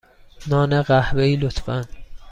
نان 0.47 0.81
قهوه 0.81 1.23
ای، 1.23 1.35
لطفا. 1.35 1.85